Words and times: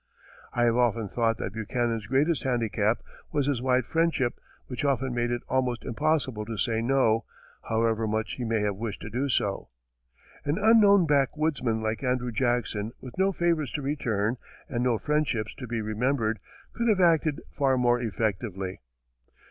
I 0.51 0.63
have 0.63 0.77
often 0.77 1.07
thought 1.07 1.37
that 1.37 1.53
Buchanan's 1.53 2.07
greatest 2.07 2.41
handicap 2.41 3.03
was 3.31 3.45
his 3.45 3.61
wide 3.61 3.85
friendship, 3.85 4.39
which 4.65 4.83
often 4.83 5.13
made 5.13 5.29
it 5.29 5.43
almost 5.47 5.85
impossible 5.85 6.43
to 6.45 6.57
say 6.57 6.81
no, 6.81 7.25
however 7.69 8.07
much 8.07 8.33
he 8.33 8.43
may 8.43 8.61
have 8.61 8.77
wished 8.77 9.01
to 9.03 9.11
do 9.11 9.29
so. 9.29 9.69
An 10.43 10.57
unknown 10.57 11.05
backwoodsman, 11.05 11.83
like 11.83 12.01
Andrew 12.01 12.31
Jackson, 12.31 12.93
with 12.99 13.19
no 13.19 13.31
favors 13.31 13.71
to 13.73 13.83
return 13.83 14.37
and 14.67 14.83
no 14.83 14.97
friendships 14.97 15.53
to 15.53 15.67
be 15.67 15.83
remembered, 15.83 16.39
could 16.73 16.87
have 16.87 16.99
acted 16.99 17.39
far 17.51 17.77
more 17.77 18.01
effectively. 18.01 18.79